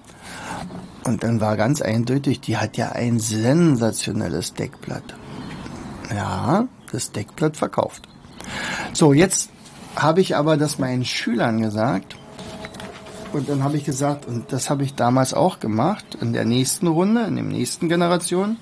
Und 1.06 1.24
dann 1.24 1.40
war 1.40 1.56
ganz 1.56 1.82
eindeutig, 1.82 2.42
die 2.42 2.58
hat 2.58 2.78
ja 2.78 2.92
ein 2.94 3.20
sensationelles 3.20 4.54
Deckblatt. 4.56 5.16
Ja, 6.14 6.68
das 6.92 7.12
Deckblatt 7.12 7.58
verkauft. 7.58 8.08
So, 8.94 9.14
jetzt 9.14 9.50
habe 9.96 10.22
ich 10.22 10.36
aber 10.36 10.58
das 10.58 10.80
meinen 10.80 11.06
Schülern 11.06 11.62
gesagt. 11.62 12.18
Und 13.36 13.50
dann 13.50 13.66
habe 13.66 13.76
ich 13.76 13.84
gesagt, 13.84 14.26
und 14.28 14.54
das 14.54 14.70
habe 14.70 14.84
ich 14.84 14.96
damals 14.96 15.34
auch 15.34 15.60
gemacht, 15.60 16.18
in 16.22 16.32
der 16.32 16.46
nächsten 16.46 16.88
Runde, 16.88 17.24
in 17.24 17.36
der 17.36 17.44
nächsten 17.44 17.90
Generation, 17.90 18.56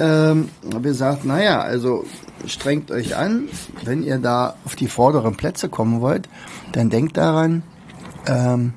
ähm, 0.00 0.48
habe 0.64 0.80
gesagt, 0.80 1.26
naja, 1.26 1.60
also 1.60 2.06
strengt 2.46 2.90
euch 2.90 3.16
an, 3.16 3.50
wenn 3.84 4.02
ihr 4.02 4.16
da 4.16 4.56
auf 4.64 4.76
die 4.76 4.88
vorderen 4.88 5.36
Plätze 5.36 5.68
kommen 5.68 6.00
wollt, 6.00 6.30
dann 6.72 6.88
denkt 6.88 7.18
daran, 7.18 7.64
ähm, 8.26 8.72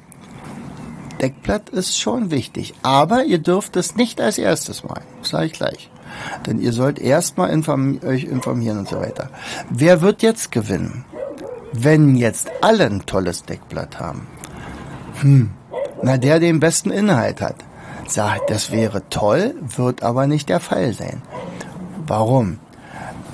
Deckblatt 1.21 1.69
ist 1.69 1.97
schon 1.97 2.29
wichtig, 2.29 2.73
aber 2.81 3.23
ihr 3.23 3.39
dürft 3.39 3.77
es 3.77 3.95
nicht 3.95 4.19
als 4.19 4.37
erstes 4.37 4.83
mal, 4.83 4.99
sage 5.21 5.45
ich 5.45 5.53
gleich. 5.53 5.89
Denn 6.45 6.59
ihr 6.59 6.73
sollt 6.73 6.99
erstmal 6.99 7.51
inform 7.51 8.01
euch 8.05 8.25
informieren 8.25 8.79
und 8.79 8.89
so 8.89 8.97
weiter. 8.97 9.29
Wer 9.69 10.01
wird 10.01 10.21
jetzt 10.23 10.51
gewinnen? 10.51 11.05
Wenn 11.71 12.15
jetzt 12.15 12.51
alle 12.61 12.85
ein 12.85 13.05
tolles 13.05 13.43
Deckblatt 13.43 13.97
haben. 13.97 14.27
Hm, 15.21 15.51
na 16.01 16.17
der 16.17 16.39
den 16.39 16.59
besten 16.59 16.91
Inhalt 16.91 17.41
hat. 17.41 17.55
Sagt, 18.07 18.49
das 18.49 18.71
wäre 18.71 19.09
toll, 19.09 19.55
wird 19.75 20.03
aber 20.03 20.27
nicht 20.27 20.49
der 20.49 20.59
Fall 20.59 20.93
sein. 20.93 21.21
Warum? 22.05 22.59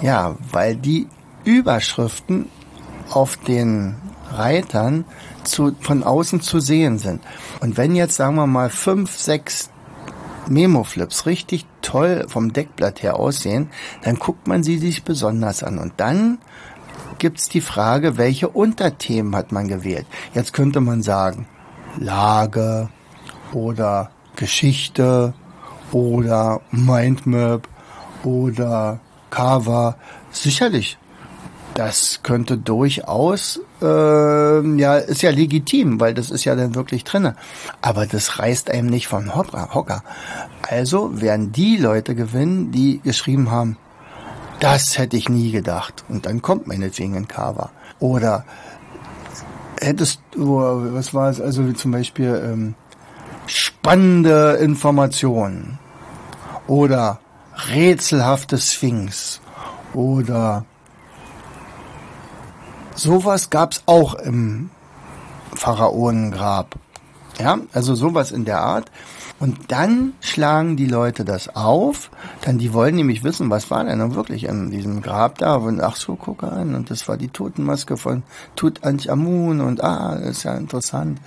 Ja, 0.02 0.36
weil 0.52 0.76
die 0.76 1.08
Überschriften 1.44 2.48
auf 3.10 3.36
den 3.38 3.96
Reitern 4.32 5.06
zu, 5.44 5.76
von 5.82 6.04
außen 6.04 6.42
zu 6.42 6.60
sehen 6.60 6.98
sind. 6.98 7.22
Und 7.60 7.78
wenn 7.78 7.96
jetzt, 7.96 8.16
sagen 8.16 8.36
wir 8.36 8.48
mal, 8.48 8.70
fünf, 8.70 9.18
sechs 9.18 9.70
Memo-Flips 10.48 11.26
richtig 11.26 11.66
toll 11.82 12.26
vom 12.30 12.54
Deckblatt 12.54 13.04
her 13.04 13.18
aussehen, 13.18 13.70
dann 14.04 14.16
guckt 14.18 14.48
man 14.48 14.64
sie 14.64 14.78
sich 14.78 15.04
besonders 15.04 15.64
an. 15.64 15.78
Und 15.78 15.94
dann 15.98 16.40
gibt's 17.18 17.50
die 17.50 17.62
Frage, 17.62 18.18
welche 18.18 18.50
Unterthemen 18.50 19.36
hat 19.36 19.52
man 19.52 19.68
gewählt? 19.68 20.06
Jetzt 20.34 20.54
könnte 20.54 20.82
man 20.82 21.04
sagen, 21.04 21.48
Lage 21.98 22.90
oder 23.54 24.12
Geschichte 24.36 25.34
oder 25.92 26.62
Mindmap 26.72 27.68
oder 28.24 29.00
Cover. 29.30 29.96
Sicherlich. 30.32 30.98
Das 31.74 32.20
könnte 32.22 32.58
durchaus, 32.58 33.62
äh, 33.82 34.78
ja, 34.78 34.98
ist 34.98 35.22
ja 35.22 35.32
legitim, 35.32 36.02
weil 36.02 36.14
das 36.14 36.30
ist 36.30 36.44
ja 36.44 36.56
dann 36.56 36.76
wirklich 36.76 37.06
drinne. 37.06 37.36
Aber 37.82 38.06
das 38.06 38.40
reißt 38.40 38.70
einem 38.70 38.88
nicht 38.88 39.08
vom 39.08 39.34
Hocker. 39.34 40.04
Also 40.70 41.22
werden 41.22 41.54
die 41.54 41.78
Leute 41.78 42.14
gewinnen, 42.14 42.72
die 42.72 43.00
geschrieben 43.00 43.52
haben, 43.52 43.78
das 44.60 44.98
hätte 44.98 45.16
ich 45.16 45.30
nie 45.30 45.52
gedacht. 45.52 46.04
Und 46.10 46.26
dann 46.26 46.42
kommt 46.42 46.68
meinetwegen 46.68 47.16
ein 47.16 47.28
Cover. 47.28 47.72
Oder 48.00 48.46
hättest 49.82 50.22
du, 50.32 50.58
was 50.94 51.14
war 51.14 51.30
es, 51.30 51.42
also 51.42 51.72
zum 51.74 51.92
Beispiel 51.92 52.42
ähm, 52.46 52.76
spannende 53.48 54.54
Informationen. 54.62 55.80
Oder 56.68 57.20
rätselhafte 57.70 58.58
Sphinx 58.58 59.42
oder 59.94 60.66
sowas 62.96 63.50
gab's 63.50 63.84
auch 63.88 64.14
im 64.16 64.70
Pharaonengrab. 65.56 66.76
Ja, 67.40 67.58
also 67.74 67.96
sowas 67.96 68.32
in 68.32 68.46
der 68.46 68.62
Art. 68.62 68.92
Und 69.42 69.72
dann 69.72 70.14
schlagen 70.22 70.78
die 70.78 70.86
Leute 70.86 71.26
das 71.26 71.56
auf, 71.56 72.12
dann 72.44 72.60
die 72.60 72.74
wollen 72.74 72.94
nämlich 72.94 73.24
wissen, 73.24 73.50
was 73.50 73.72
war 73.72 73.84
denn 73.84 73.98
nun 73.98 74.14
wirklich 74.14 74.44
in 74.44 74.70
diesem 74.70 75.02
Grab 75.02 75.40
da 75.40 75.56
und 75.56 75.82
ach 75.82 75.96
so, 75.96 76.16
guck 76.16 76.44
an 76.44 76.76
und 76.76 76.92
das 76.92 77.08
war 77.08 77.18
die 77.18 77.30
Totenmaske 77.30 77.98
von 77.98 78.22
Tutanchamun 78.56 79.60
und 79.62 79.84
ah, 79.84 80.16
das 80.16 80.38
ist 80.38 80.44
ja 80.44 80.54
interessant. 80.54 81.20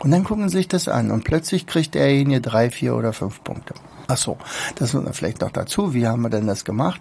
Und 0.00 0.10
dann 0.10 0.22
gucken 0.22 0.50
sie 0.50 0.58
sich 0.58 0.68
das 0.68 0.86
an 0.86 1.10
und 1.10 1.24
plötzlich 1.24 1.66
kriegt 1.66 1.94
derjenige 1.94 2.42
drei, 2.42 2.70
vier 2.70 2.94
oder 2.94 3.14
fünf 3.14 3.42
Punkte. 3.42 3.72
Ach 4.06 4.18
so, 4.18 4.36
das 4.74 4.94
vielleicht 5.12 5.40
noch 5.40 5.50
dazu. 5.50 5.94
Wie 5.94 6.06
haben 6.06 6.20
wir 6.20 6.28
denn 6.28 6.46
das 6.46 6.66
gemacht? 6.66 7.00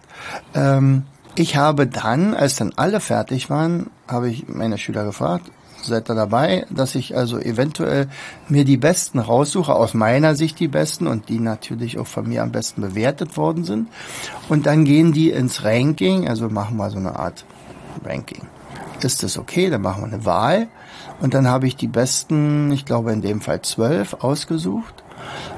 Ähm, 0.54 1.04
ich 1.36 1.56
habe 1.56 1.88
dann, 1.88 2.34
als 2.34 2.56
dann 2.56 2.74
alle 2.76 3.00
fertig 3.00 3.50
waren, 3.50 3.90
habe 4.08 4.30
ich 4.30 4.48
meine 4.48 4.78
Schüler 4.78 5.06
gefragt, 5.06 5.52
seid 5.82 6.10
ihr 6.10 6.16
dabei, 6.16 6.66
dass 6.70 6.96
ich 6.96 7.18
also 7.18 7.40
eventuell 7.40 8.08
mir 8.48 8.66
die 8.66 8.78
Besten 8.78 9.20
raussuche, 9.20 9.74
aus 9.74 9.94
meiner 9.94 10.36
Sicht 10.36 10.60
die 10.60 10.68
Besten 10.68 11.08
und 11.08 11.30
die 11.30 11.40
natürlich 11.40 11.98
auch 11.98 12.08
von 12.08 12.28
mir 12.28 12.44
am 12.44 12.52
besten 12.52 12.82
bewertet 12.82 13.38
worden 13.38 13.64
sind. 13.64 13.90
Und 14.50 14.66
dann 14.66 14.86
gehen 14.86 15.12
die 15.12 15.32
ins 15.32 15.64
Ranking, 15.64 16.28
also 16.28 16.50
machen 16.50 16.78
wir 16.78 16.90
so 16.90 16.98
eine 16.98 17.18
Art 17.18 17.46
Ranking. 18.06 18.48
Ist 19.02 19.24
das 19.24 19.38
okay? 19.38 19.70
Dann 19.70 19.82
machen 19.82 20.04
wir 20.04 20.14
eine 20.14 20.26
Wahl. 20.26 20.68
Und 21.20 21.34
dann 21.34 21.48
habe 21.48 21.68
ich 21.68 21.76
die 21.76 21.88
besten, 21.88 22.72
ich 22.72 22.86
glaube 22.86 23.12
in 23.12 23.22
dem 23.22 23.42
Fall 23.42 23.62
zwölf, 23.62 24.16
ausgesucht 24.16 25.04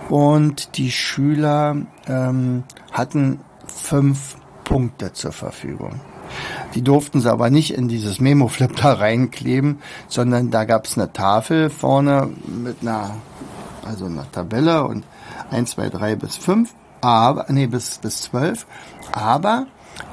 und 0.10 0.78
die 0.78 0.92
Schüler 0.92 1.78
ähm, 2.08 2.64
hatten 2.92 3.40
fünf 3.66 4.36
Punkte 4.64 5.14
zur 5.14 5.32
Verfügung. 5.32 6.02
Die 6.74 6.82
durften 6.82 7.20
sie 7.20 7.32
aber 7.32 7.50
nicht 7.50 7.74
in 7.74 7.88
dieses 7.88 8.20
Memo-Flip 8.20 8.76
da 8.76 8.94
reinkleben, 8.94 9.80
sondern 10.08 10.50
da 10.52 10.66
gab 10.66 10.86
es 10.86 10.98
eine 10.98 11.14
Tafel 11.14 11.70
vorne 11.70 12.30
mit 12.46 12.78
einer, 12.82 13.16
also 13.86 14.06
einer 14.06 14.32
Tabelle 14.32 14.86
und 14.86 15.06
1, 15.52 15.72
2, 15.72 15.90
3 15.90 16.16
bis 16.16 16.38
5, 16.38 16.74
aber, 17.02 17.46
nee, 17.50 17.68
bis, 17.68 18.00
bis 18.00 18.24
12. 18.24 18.66
Aber 19.12 19.68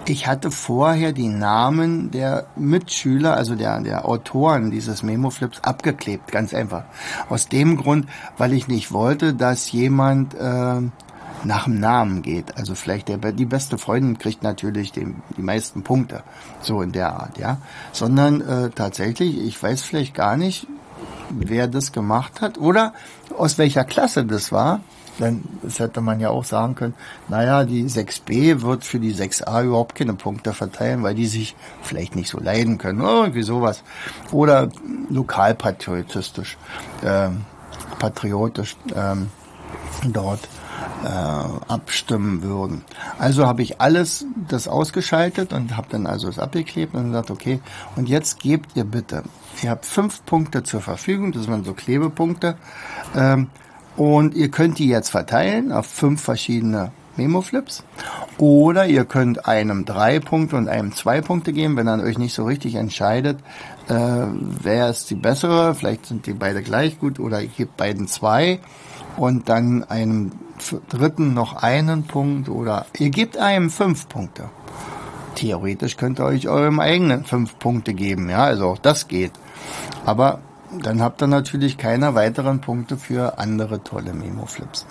ich 0.07 0.27
hatte 0.27 0.51
vorher 0.51 1.13
die 1.13 1.29
Namen 1.29 2.11
der 2.11 2.47
Mitschüler, 2.57 3.35
also 3.35 3.55
der, 3.55 3.81
der 3.81 4.07
Autoren 4.07 4.71
dieses 4.71 5.03
Memo-Flips 5.03 5.61
abgeklebt, 5.63 6.33
ganz 6.33 6.53
einfach. 6.53 6.85
Aus 7.29 7.49
dem 7.49 7.77
Grund, 7.77 8.07
weil 8.37 8.53
ich 8.53 8.69
nicht 8.69 8.93
wollte, 8.93 9.35
dass 9.35 9.73
jemand 9.73 10.35
äh, 10.35 10.81
nach 11.45 11.65
dem 11.65 11.81
Namen 11.81 12.23
geht. 12.23 12.57
Also 12.57 12.75
vielleicht 12.75 13.09
der, 13.09 13.19
die 13.19 13.47
beste 13.47 13.79
Freundin 13.79 14.19
kriegt 14.19 14.43
natürlich 14.43 14.93
den, 14.93 15.23
die 15.37 15.43
meisten 15.43 15.83
Punkte, 15.83 16.23
so 16.61 16.83
in 16.83 16.93
der 16.93 17.13
Art, 17.13 17.39
ja. 17.39 17.59
Sondern 17.93 18.41
äh, 18.41 18.71
tatsächlich, 18.71 19.39
ich 19.39 19.63
weiß 19.63 19.83
vielleicht 19.83 20.15
gar 20.15 20.37
nicht, 20.37 20.67
wer 21.31 21.69
das 21.69 21.93
gemacht 21.93 22.41
hat 22.41 22.59
oder 22.59 22.93
aus 23.37 23.59
welcher 23.59 23.85
Klasse 23.85 24.25
das 24.25 24.53
war. 24.53 24.81
Denn 25.19 25.45
das 25.63 25.79
hätte 25.79 26.01
man 26.01 26.19
ja 26.19 26.31
auch 26.31 26.45
sagen 26.45 26.75
können, 26.75 26.95
naja, 27.29 27.65
die 27.65 27.85
6b 27.85 28.63
wird 28.63 28.85
für 28.85 28.99
die 28.99 29.15
6a 29.15 29.65
überhaupt 29.65 29.95
keine 29.95 30.15
Punkte 30.15 30.55
verteilen, 30.55 31.03
weil 31.03 31.15
die 31.15 31.27
sich 31.27 31.55
vielleicht 31.83 32.17
nicht 32.17 32.31
so 32.31 32.41
leiden 32.41 32.79
können. 32.79 33.01
Irgendwie 33.01 33.43
sowas. 33.43 33.83
Oder 34.33 34.71
lokalpatriotistisch, 35.11 36.57
äh, 37.03 37.29
patriotisch 37.99 38.77
ähm, 38.97 39.29
dort 40.05 40.41
äh, 41.05 41.09
abstimmen 41.09 42.43
würden. 42.43 42.85
Also 43.19 43.47
habe 43.47 43.63
ich 43.63 43.81
alles 43.81 44.27
das 44.49 44.69
ausgeschaltet 44.69 45.53
und 45.53 45.77
habe 45.77 45.89
dann 45.91 46.07
also 46.07 46.29
es 46.29 46.39
abgeklebt 46.39 46.95
und 46.95 47.09
gesagt, 47.09 47.31
okay, 47.31 47.61
und 47.97 48.09
jetzt 48.09 48.41
gebt 48.41 48.77
ihr 48.77 48.85
bitte, 48.85 49.23
ihr 49.63 49.71
habt 49.71 49.87
fünf 49.87 50.25
Punkte 50.25 50.63
zur 50.63 50.81
Verfügung, 50.81 51.33
das 51.33 51.49
waren 51.49 51.65
so 51.65 51.75
Klebepunkte, 51.75 52.57
ähm, 53.17 53.49
und 53.97 54.35
ihr 54.35 54.51
könnt 54.51 54.79
die 54.79 54.89
jetzt 54.89 55.11
verteilen 55.11 55.73
auf 55.73 55.87
fünf 55.87 56.23
verschiedene 56.23 56.93
Memo-Flips. 57.17 57.85
Oder 58.39 58.87
ihr 58.87 59.05
könnt 59.05 59.47
einem 59.47 59.85
drei 59.85 60.21
Punkte 60.21 60.57
und 60.57 60.69
einem 60.69 60.95
zwei 60.95 61.21
Punkte 61.21 61.53
geben, 61.53 61.77
wenn 61.77 61.89
ihr 61.89 62.03
euch 62.03 62.17
nicht 62.17 62.33
so 62.33 62.45
richtig 62.45 62.77
entscheidet, 62.77 63.39
äh, 63.89 63.95
wer 63.95 64.89
ist 64.89 65.11
die 65.11 65.17
bessere. 65.17 65.75
Vielleicht 65.75 66.07
sind 66.07 66.27
die 66.27 66.33
beide 66.33 66.63
gleich 66.63 66.99
gut 66.99 67.19
oder 67.19 67.43
ihr 67.43 67.49
gebt 67.49 67.77
beiden 67.77 68.09
zwei 68.09 68.61
und 69.17 69.49
dann 69.49 69.85
einem 69.85 70.33
dritten 70.89 71.35
noch 71.35 71.63
einen 71.63 72.05
Punkt 72.05 72.49
oder 72.49 72.87
ihr 72.99 73.11
gebt 73.11 73.37
einem 73.37 73.71
fünf 73.71 74.09
Punkte. 74.09 74.49
Theoretisch 75.35 75.97
könnt 75.97 76.21
ihr 76.21 76.25
euch 76.25 76.49
eurem 76.49 76.81
eigenen 76.81 77.25
fünf 77.25 77.59
Punkte 77.59 77.95
geben, 77.95 78.29
ja, 78.29 78.45
also 78.45 78.69
auch 78.69 78.79
das 78.79 79.09
geht. 79.09 79.33
Aber 80.05 80.41
dann 80.79 81.03
habt 81.03 81.23
ihr 81.23 81.27
natürlich 81.27 81.79
keine 81.79 82.15
weiteren 82.15 82.61
Punkte 82.61 82.97
für 82.97 83.39
andere 83.39 83.83
tolle 83.83 84.13
Memo-Flips. 84.13 84.87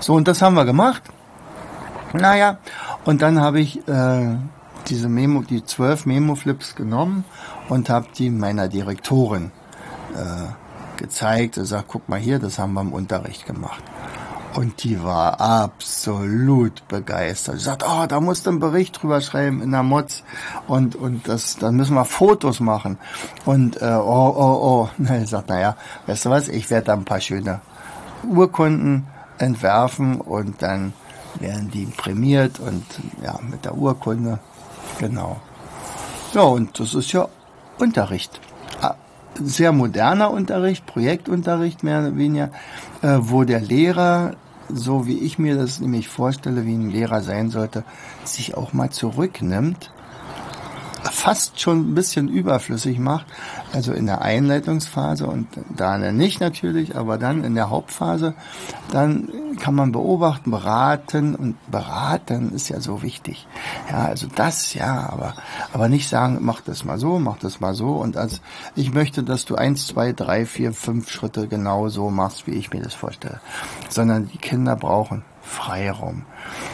So, 0.00 0.14
und 0.14 0.28
das 0.28 0.42
haben 0.42 0.54
wir 0.54 0.64
gemacht. 0.64 1.02
Naja, 2.12 2.58
und 3.04 3.22
dann 3.22 3.40
habe 3.40 3.60
ich 3.60 3.86
äh, 3.88 4.36
diese 4.88 5.08
Memo, 5.08 5.42
die 5.42 5.64
zwölf 5.64 6.04
Memo-Flips 6.04 6.74
genommen 6.74 7.24
und 7.68 7.88
habe 7.88 8.06
die 8.16 8.30
meiner 8.30 8.68
Direktorin 8.68 9.50
äh, 10.14 10.98
gezeigt 10.98 11.56
und 11.56 11.62
gesagt, 11.62 11.86
guck 11.88 12.08
mal 12.08 12.18
hier, 12.18 12.38
das 12.38 12.58
haben 12.58 12.74
wir 12.74 12.82
im 12.82 12.92
Unterricht 12.92 13.46
gemacht. 13.46 13.82
Und 14.54 14.84
die 14.84 15.02
war 15.02 15.40
absolut 15.40 16.86
begeistert. 16.88 17.56
Sie 17.56 17.64
sagt, 17.64 17.84
oh, 17.86 18.04
da 18.06 18.20
musst 18.20 18.44
du 18.44 18.50
einen 18.50 18.60
Bericht 18.60 19.02
drüber 19.02 19.20
schreiben 19.22 19.62
in 19.62 19.70
der 19.70 19.82
Mods 19.82 20.24
und 20.68 20.94
und 20.94 21.26
das, 21.26 21.56
dann 21.56 21.76
müssen 21.76 21.94
wir 21.94 22.04
Fotos 22.04 22.60
machen. 22.60 22.98
Und 23.46 23.80
äh, 23.80 23.86
oh 23.86 24.34
oh 24.36 24.58
oh, 24.62 24.88
na, 24.98 25.18
ich 25.22 25.30
sag, 25.30 25.48
naja, 25.48 25.76
weißt 26.06 26.26
du 26.26 26.30
was? 26.30 26.48
Ich 26.48 26.68
werde 26.70 26.86
da 26.86 26.92
ein 26.92 27.04
paar 27.04 27.20
schöne 27.20 27.60
Urkunden 28.28 29.06
entwerfen 29.38 30.20
und 30.20 30.60
dann 30.62 30.92
werden 31.40 31.70
die 31.70 31.86
prämiert 31.86 32.60
und 32.60 32.84
ja 33.22 33.38
mit 33.50 33.64
der 33.64 33.76
Urkunde 33.76 34.38
genau. 34.98 35.40
Ja 36.34 36.42
und 36.42 36.78
das 36.78 36.94
ist 36.94 37.12
ja 37.12 37.28
Unterricht 37.78 38.38
ah, 38.82 38.94
sehr 39.34 39.72
moderner 39.72 40.30
Unterricht, 40.30 40.86
Projektunterricht 40.86 41.82
mehr 41.82 42.00
oder 42.00 42.16
weniger, 42.16 42.50
äh, 43.02 43.18
wo 43.18 43.44
der 43.44 43.60
Lehrer 43.60 44.34
so 44.68 45.06
wie 45.06 45.18
ich 45.18 45.38
mir 45.38 45.56
das 45.56 45.80
nämlich 45.80 46.08
vorstelle, 46.08 46.66
wie 46.66 46.74
ein 46.74 46.90
Lehrer 46.90 47.22
sein 47.22 47.50
sollte, 47.50 47.84
sich 48.24 48.56
auch 48.56 48.72
mal 48.72 48.90
zurücknimmt, 48.90 49.90
fast 51.10 51.60
schon 51.60 51.90
ein 51.90 51.94
bisschen 51.94 52.28
überflüssig 52.28 52.98
macht, 52.98 53.26
also 53.72 53.92
in 53.92 54.06
der 54.06 54.22
Einleitungsphase 54.22 55.26
und 55.26 55.46
da 55.76 55.98
nicht 55.98 56.40
natürlich, 56.40 56.96
aber 56.96 57.18
dann 57.18 57.44
in 57.44 57.54
der 57.54 57.70
Hauptphase, 57.70 58.34
dann 58.90 59.28
kann 59.62 59.76
man 59.76 59.92
beobachten, 59.92 60.50
beraten 60.50 61.36
und 61.36 61.70
beraten 61.70 62.52
ist 62.52 62.68
ja 62.68 62.80
so 62.80 63.00
wichtig. 63.00 63.46
Ja, 63.88 64.06
also 64.06 64.26
das 64.34 64.74
ja, 64.74 65.08
aber 65.08 65.34
aber 65.72 65.88
nicht 65.88 66.08
sagen, 66.08 66.38
mach 66.40 66.62
das 66.62 66.84
mal 66.84 66.98
so, 66.98 67.20
mach 67.20 67.38
das 67.38 67.60
mal 67.60 67.72
so 67.72 67.92
und 67.92 68.16
als 68.16 68.40
ich 68.74 68.92
möchte, 68.92 69.22
dass 69.22 69.44
du 69.44 69.54
eins, 69.54 69.86
zwei, 69.86 70.12
drei, 70.12 70.46
vier, 70.46 70.72
fünf 70.72 71.08
Schritte 71.10 71.46
genau 71.46 71.88
so 71.88 72.10
machst, 72.10 72.48
wie 72.48 72.54
ich 72.56 72.72
mir 72.72 72.82
das 72.82 72.94
vorstelle, 72.94 73.40
sondern 73.88 74.28
die 74.28 74.38
Kinder 74.38 74.74
brauchen 74.74 75.22
Freiraum 75.42 76.26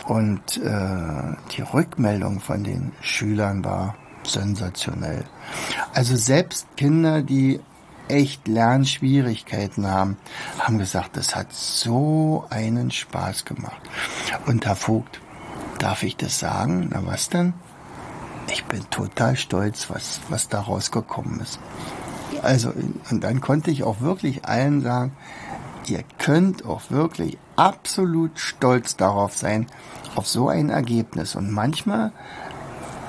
und 0.07 0.57
äh, 0.57 1.37
die 1.57 1.63
Rückmeldung 1.63 2.41
von 2.41 2.65
den 2.65 2.93
Schülern 3.03 3.63
war 3.67 3.97
sensationell. 4.23 5.25
Also 5.93 6.17
selbst 6.17 6.67
Kinder, 6.79 7.21
die 7.21 7.61
echt 8.09 8.49
Lernschwierigkeiten 8.49 9.87
haben, 9.87 10.17
haben 10.59 10.79
gesagt, 10.79 11.17
das 11.17 11.37
hat 11.37 11.53
so 11.53 12.47
einen 12.51 12.91
Spaß 12.91 13.45
gemacht. 13.45 13.81
Und 14.47 14.67
Herr 14.67 14.77
Vogt, 14.77 15.21
darf 15.79 16.03
ich 16.03 16.17
das 16.17 16.39
sagen? 16.39 16.89
Na 16.93 17.05
was 17.05 17.29
denn? 17.29 17.55
Ich 18.51 18.65
bin 18.65 18.89
total 18.91 19.37
stolz, 19.37 19.91
was, 19.91 20.21
was 20.29 20.49
da 20.49 20.61
rausgekommen 20.61 21.41
ist. 21.41 21.59
Also, 22.43 22.73
und 23.11 23.23
dann 23.25 23.41
konnte 23.41 23.71
ich 23.71 23.85
auch 23.85 24.01
wirklich 24.01 24.47
allen 24.47 24.81
sagen, 24.81 25.13
ihr 25.87 26.05
könnt 26.19 26.65
auch 26.65 26.91
wirklich 26.91 27.39
absolut 27.57 28.39
stolz 28.39 28.97
darauf 28.97 29.35
sein, 29.37 29.67
auf 30.15 30.27
so 30.27 30.49
ein 30.49 30.71
Ergebnis. 30.71 31.35
Und 31.35 31.51
manchmal 31.51 32.13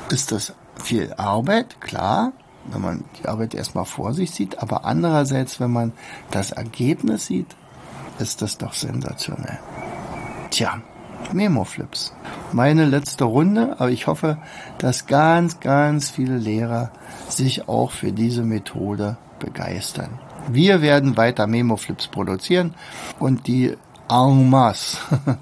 ist 0.10 0.32
das 0.32 0.54
viel 0.84 1.14
Arbeit, 1.14 1.82
klar, 1.82 2.34
wenn 2.66 2.82
man 2.82 3.04
die 3.20 3.28
Arbeit 3.28 3.54
erstmal 3.56 3.86
vor 3.86 4.14
sich 4.14 4.32
sieht, 4.32 4.60
aber 4.62 4.86
andererseits, 4.86 5.60
wenn 5.60 5.72
man 5.72 5.94
das 6.32 6.52
Ergebnis 6.52 7.26
sieht, 7.26 7.56
ist 8.20 8.42
das 8.42 8.58
doch 8.58 8.74
sensationell. 8.74 9.60
Tja, 10.50 10.82
Memo-Flips. 11.34 12.14
Meine 12.52 12.86
letzte 12.86 13.24
Runde, 13.26 13.76
aber 13.80 13.92
ich 13.92 14.08
hoffe, 14.08 14.38
dass 14.78 15.08
ganz, 15.08 15.60
ganz 15.60 16.10
viele 16.10 16.38
Lehrer 16.38 16.92
sich 17.30 17.68
auch 17.68 17.92
für 17.92 18.12
diese 18.12 18.44
Methode 18.44 19.18
begeistern. 19.40 20.20
Wir 20.48 20.82
werden 20.82 21.18
weiter 21.18 21.48
Memo-Flips 21.48 22.08
produzieren 22.08 22.74
und 23.20 23.48
die 23.48 23.78
en 24.10 24.50
masse 24.50 24.98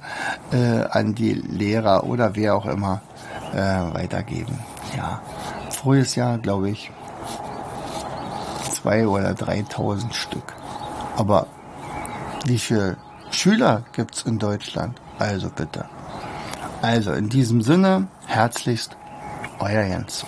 äh, 0.51 0.84
an 0.89 1.15
die 1.15 1.34
Lehrer 1.34 2.03
oder 2.03 2.36
wer 2.36 2.56
auch 2.56 2.65
immer 2.65 3.01
äh, 3.53 3.58
weitergeben. 3.58 4.60
Ja, 4.95 5.21
frühes 5.69 6.15
Jahr, 6.15 6.38
glaube 6.38 6.69
ich, 6.69 6.91
zwei 8.88 9.06
oder 9.06 9.32
3.000 9.32 10.13
Stück. 10.13 10.54
Aber 11.17 11.47
wie 12.45 12.58
viele 12.58 12.95
Schüler 13.32 13.84
gibt's 13.91 14.23
in 14.23 14.39
Deutschland? 14.39 15.02
Also 15.19 15.50
bitte. 15.50 15.84
Also 16.82 17.12
in 17.12 17.28
diesem 17.28 17.62
Sinne, 17.62 18.08
herzlichst, 18.28 18.95
euer 19.60 19.84
Jens. 19.84 20.26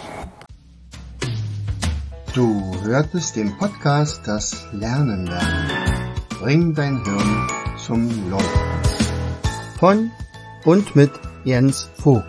Du 2.34 2.76
hörtest 2.84 3.38
den 3.38 3.58
Podcast 3.58 4.22
Das 4.26 4.68
Lernen 4.74 5.26
lernen. 5.26 5.70
Bring 6.42 6.76
dein 6.76 7.02
Hirn 7.06 7.48
zum 7.78 8.30
Leuchten. 8.30 8.60
Von 9.80 10.12
und 10.66 10.98
mit 10.98 11.12
Jens 11.46 11.90
Vogt, 12.02 12.26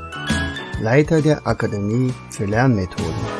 Leiter 0.80 1.22
der 1.22 1.44
Akademie 1.44 2.14
für 2.30 2.44
Lernmethoden. 2.44 3.39